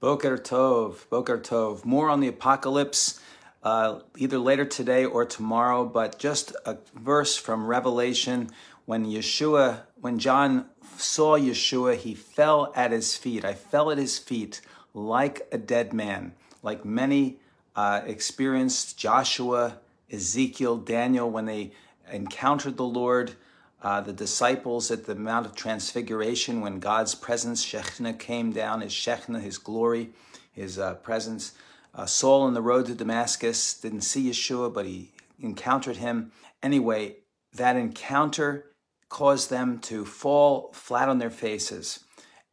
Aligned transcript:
Boker 0.00 0.38
Tov, 0.38 1.08
Boker 1.10 1.38
Tov. 1.38 1.84
More 1.84 2.08
on 2.08 2.20
the 2.20 2.28
apocalypse 2.28 3.20
uh, 3.62 4.00
either 4.16 4.38
later 4.38 4.64
today 4.64 5.04
or 5.04 5.24
tomorrow, 5.24 5.84
but 5.84 6.18
just 6.18 6.54
a 6.64 6.78
verse 6.94 7.36
from 7.36 7.66
Revelation 7.66 8.50
when 8.86 9.04
Yeshua, 9.04 9.82
when 10.00 10.18
John 10.18 10.66
saw 10.96 11.36
Yeshua, 11.36 11.96
he 11.96 12.14
fell 12.14 12.72
at 12.76 12.92
his 12.92 13.16
feet. 13.16 13.44
I 13.44 13.54
fell 13.54 13.90
at 13.90 13.98
his 13.98 14.18
feet 14.18 14.60
like 14.94 15.46
a 15.52 15.58
dead 15.58 15.92
man, 15.92 16.32
like 16.62 16.84
many 16.84 17.38
uh, 17.74 18.02
experienced 18.06 18.96
Joshua, 18.96 19.78
Ezekiel, 20.10 20.76
Daniel 20.76 21.30
when 21.30 21.46
they 21.46 21.72
encountered 22.10 22.76
the 22.76 22.84
Lord. 22.84 23.34
Uh, 23.80 24.00
the 24.00 24.12
disciples 24.12 24.90
at 24.90 25.06
the 25.06 25.14
Mount 25.14 25.46
of 25.46 25.54
Transfiguration, 25.54 26.60
when 26.60 26.80
God's 26.80 27.14
presence, 27.14 27.64
Shekhinah, 27.64 28.18
came 28.18 28.52
down, 28.52 28.80
his 28.80 28.92
Shekhinah, 28.92 29.40
his 29.40 29.58
glory, 29.58 30.10
his 30.50 30.78
uh, 30.78 30.94
presence. 30.94 31.52
Uh, 31.94 32.04
Saul 32.04 32.42
on 32.42 32.54
the 32.54 32.62
road 32.62 32.86
to 32.86 32.94
Damascus 32.94 33.74
didn't 33.74 34.00
see 34.00 34.28
Yeshua, 34.28 34.72
but 34.72 34.86
he 34.86 35.12
encountered 35.40 35.98
him. 35.98 36.32
Anyway, 36.62 37.16
that 37.52 37.76
encounter 37.76 38.72
caused 39.08 39.48
them 39.48 39.78
to 39.78 40.04
fall 40.04 40.72
flat 40.72 41.08
on 41.08 41.18
their 41.18 41.30
faces. 41.30 42.00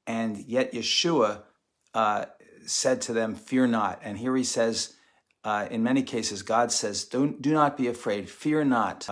And 0.06 0.38
yet 0.38 0.74
Yeshua 0.74 1.42
uh, 1.96 2.26
said 2.66 3.02
to 3.02 3.14
them, 3.14 3.36
Fear 3.36 3.68
not. 3.68 4.00
And 4.04 4.18
here 4.20 4.36
he 4.36 4.44
says, 4.44 4.96
uh, 5.44 5.68
in 5.70 5.84
many 5.84 6.02
cases, 6.02 6.42
God 6.42 6.72
says, 6.72 7.04
Don't, 7.04 7.42
Do 7.42 7.54
not 7.54 7.78
be 7.78 7.88
afraid, 7.88 8.30
fear 8.30 8.64
not. 8.64 9.08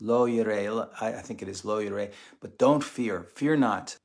Lo 0.00 0.26
yireh, 0.26 0.88
I 1.00 1.12
think 1.12 1.42
it 1.42 1.48
is 1.48 1.64
lo 1.64 1.80
yireh, 1.80 2.12
but 2.40 2.58
don't 2.58 2.82
fear, 2.82 3.22
fear 3.22 3.56
not. 3.56 3.96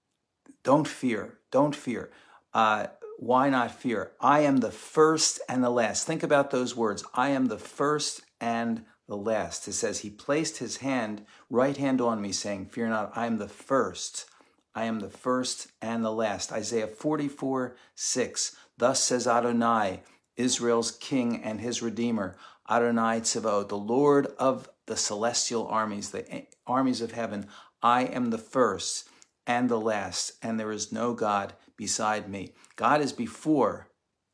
Don't 0.64 0.88
fear, 0.88 1.40
don't 1.52 1.76
fear. 1.76 2.12
Uh, 2.54 2.88
why 3.18 3.50
not 3.50 3.72
fear? 3.72 4.12
I 4.22 4.42
am 4.42 4.58
the 4.58 4.72
first 4.72 5.42
and 5.50 5.64
the 5.64 5.70
last. 5.70 6.06
Think 6.06 6.24
about 6.24 6.52
those 6.52 6.76
words. 6.76 7.04
I 7.14 7.30
am 7.30 7.48
the 7.48 7.58
first 7.58 8.22
and 8.40 8.86
the 9.08 9.18
last. 9.18 9.68
It 9.68 9.74
says, 9.74 10.00
He 10.00 10.10
placed 10.10 10.58
His 10.60 10.78
hand, 10.78 11.26
right 11.50 11.76
hand 11.76 12.00
on 12.00 12.22
me, 12.22 12.32
saying, 12.32 12.68
Fear 12.68 12.90
not, 12.90 13.12
I 13.16 13.26
am 13.26 13.38
the 13.38 13.50
first. 13.50 14.30
I 14.76 14.86
am 14.86 15.00
the 15.00 15.10
first 15.10 15.68
and 15.82 16.06
the 16.06 16.12
last. 16.12 16.52
Isaiah 16.52 16.88
44, 16.88 17.76
6. 17.96 18.56
Thus 18.78 19.04
says 19.04 19.28
Adonai, 19.28 20.02
Israel's 20.38 20.92
king 20.92 21.44
and 21.44 21.60
his 21.60 21.82
redeemer, 21.82 22.38
Adonai 22.70 23.20
Tzavot, 23.20 23.68
the 23.68 23.78
Lord 23.78 24.28
of 24.40 24.70
the 24.90 24.98
celestial 24.98 25.68
armies, 25.68 26.10
the 26.10 26.48
armies 26.66 27.00
of 27.00 27.12
heaven. 27.12 27.48
I 27.82 28.06
am 28.06 28.32
the 28.32 28.40
first 28.40 29.08
and 29.46 29.70
the 29.70 29.80
last, 29.80 30.34
and 30.42 30.60
there 30.60 30.72
is 30.72 30.92
no 30.92 31.14
God 31.14 31.54
beside 31.78 32.28
me. 32.28 32.54
God 32.76 33.00
is 33.00 33.14
before 33.14 33.88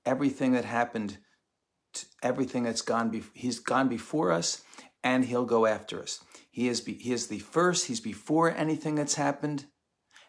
everything 0.06 0.53
that 0.53 0.64
happened, 0.64 1.17
everything 2.23 2.64
that's 2.64 2.81
gone. 2.81 3.09
Be- 3.09 3.23
he's 3.33 3.59
gone 3.59 3.89
before 3.89 4.31
us, 4.31 4.64
and 5.03 5.26
He'll 5.26 5.45
go 5.45 5.66
after 5.66 6.02
us. 6.02 6.23
He 6.50 6.70
is. 6.70 6.80
Be- 6.80 6.94
he 6.94 7.11
is 7.11 7.28
the 7.28 7.39
first. 7.39 7.88
He's 7.88 8.00
before 8.00 8.50
anything 8.50 8.95
that's 8.95 9.16
happened, 9.16 9.66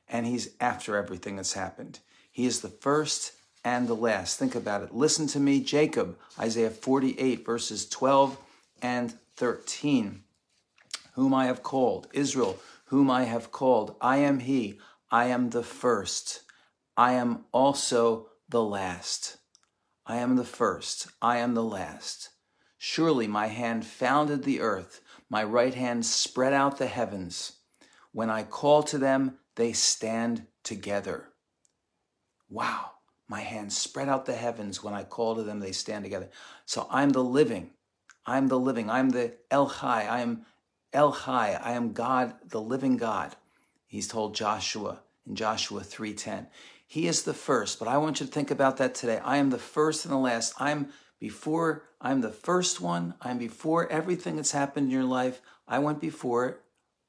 and 0.09 0.27
He's 0.27 0.57
after 0.61 0.97
everything 0.97 1.37
that's 1.37 1.53
happened. 1.53 2.01
He 2.33 2.47
is 2.47 2.63
the 2.63 2.69
first 2.69 3.33
and 3.65 3.87
the 3.87 3.95
last. 3.95 4.41
Think 4.41 4.57
about 4.57 4.83
it. 4.83 4.93
Listen 4.93 5.29
to 5.29 5.41
me, 5.41 5.61
Jacob, 5.61 6.19
Isaiah 6.37 6.71
48, 6.71 7.47
verses 7.47 7.89
12 7.89 8.39
and 8.83 9.15
13. 9.37 10.23
Whom 11.15 11.33
I 11.33 11.47
have 11.47 11.63
called, 11.63 12.09
Israel, 12.13 12.59
whom 12.87 13.11
I 13.11 13.25
have 13.25 13.51
called, 13.51 13.97
I 14.01 14.19
am 14.19 14.41
he, 14.41 14.79
I 15.11 15.27
am 15.27 15.51
the 15.51 15.63
first, 15.63 16.43
I 16.97 17.13
am 17.13 17.45
also 17.53 18.29
the 18.49 18.63
last. 18.63 19.39
I 20.07 20.17
am 20.19 20.37
the 20.37 20.45
first, 20.45 21.09
I 21.21 21.39
am 21.39 21.55
the 21.55 21.65
last. 21.65 22.31
Surely 22.79 23.27
my 23.27 23.49
hand 23.49 23.85
founded 23.85 24.45
the 24.45 24.61
earth, 24.61 25.01
my 25.29 25.43
right 25.43 25.75
hand 25.75 26.07
spread 26.07 26.53
out 26.53 26.79
the 26.79 26.87
heavens. 26.87 27.53
When 28.13 28.31
I 28.31 28.45
call 28.45 28.83
to 28.85 28.99
them, 28.99 29.39
they 29.57 29.73
stand 29.73 30.47
together. 30.63 31.29
Wow, 32.49 32.93
my 33.29 33.41
hand 33.41 33.73
spread 33.73 34.09
out 34.09 34.27
the 34.27 34.35
heavens. 34.35 34.83
When 34.83 34.95
I 34.95 35.03
call 35.03 35.35
to 35.35 35.43
them, 35.43 35.61
they 35.61 35.73
stand 35.73 36.05
together. 36.05 36.31
So 36.65 36.87
I'm 36.91 37.11
the 37.11 37.25
living. 37.25 37.71
I'm 38.27 38.49
the 38.49 38.59
living. 38.59 38.91
I'm 38.91 39.11
the 39.11 39.35
El 39.51 39.71
Chai. 39.71 40.05
I 40.05 40.21
am 40.21 40.45
El 40.93 41.13
Chai. 41.13 41.59
I 41.63 41.73
am 41.73 41.93
God, 41.93 42.35
the 42.49 42.61
living 42.61 42.97
God. 42.97 43.37
He's 43.87 44.09
told 44.09 44.35
Joshua 44.35 45.01
in 45.27 45.37
Joshua 45.37 45.83
3:10. 45.83 46.49
He 46.87 47.07
is 47.07 47.23
the 47.23 47.35
first, 47.35 47.79
but 47.79 47.89
I 47.89 47.99
want 47.99 48.21
you 48.21 48.27
to 48.27 48.33
think 48.33 48.51
about 48.51 48.79
that 48.79 48.95
today. 48.95 49.21
I 49.25 49.37
am 49.37 49.51
the 49.51 49.59
first 49.59 50.05
and 50.05 50.13
the 50.13 50.19
last. 50.19 50.55
I'm 50.59 50.93
before 51.21 51.85
I'm 52.01 52.21
the 52.21 52.33
first 52.33 52.81
one. 52.81 53.15
I'm 53.21 53.39
before 53.39 53.91
everything 53.91 54.37
that's 54.37 54.53
happened 54.53 54.87
in 54.87 54.93
your 54.93 55.05
life. 55.05 55.41
I 55.67 55.79
went 55.79 56.01
before 56.01 56.47
it, 56.47 56.61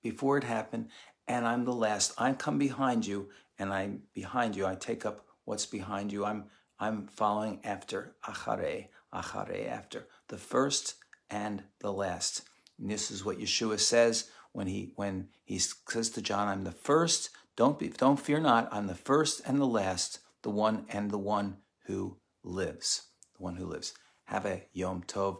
before 0.01 0.37
it 0.37 0.43
happened, 0.43 0.89
and 1.27 1.47
I'm 1.47 1.65
the 1.65 1.73
last. 1.73 2.13
I 2.17 2.33
come 2.33 2.57
behind 2.57 3.05
you, 3.05 3.29
and 3.57 3.73
I'm 3.73 4.03
behind 4.13 4.55
you. 4.55 4.65
I 4.65 4.75
take 4.75 5.05
up 5.05 5.25
what's 5.45 5.65
behind 5.65 6.11
you. 6.11 6.25
I'm 6.25 6.45
I'm 6.79 7.07
following 7.07 7.59
after 7.63 8.15
achare, 8.23 8.87
achare 9.11 9.67
after 9.67 10.07
the 10.27 10.37
first 10.37 10.95
and 11.29 11.63
the 11.79 11.93
last. 11.93 12.43
And 12.79 12.89
this 12.89 13.11
is 13.11 13.25
what 13.25 13.39
Yeshua 13.39 13.79
says 13.79 14.29
when 14.51 14.67
he 14.67 14.93
when 14.95 15.29
he 15.43 15.59
says 15.59 16.09
to 16.11 16.21
John, 16.21 16.47
"I'm 16.47 16.63
the 16.63 16.71
first. 16.71 17.29
Don't 17.55 17.77
be 17.79 17.89
don't 17.89 18.19
fear 18.19 18.39
not. 18.39 18.69
I'm 18.71 18.87
the 18.87 18.95
first 18.95 19.41
and 19.45 19.59
the 19.59 19.65
last, 19.65 20.19
the 20.41 20.49
one 20.49 20.85
and 20.89 21.11
the 21.11 21.17
one 21.17 21.57
who 21.85 22.17
lives, 22.43 23.07
the 23.35 23.43
one 23.43 23.57
who 23.57 23.65
lives." 23.65 23.93
Have 24.25 24.45
a 24.45 24.67
Yom 24.73 25.03
Tov. 25.03 25.35